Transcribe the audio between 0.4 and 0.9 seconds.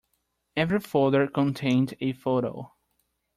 Every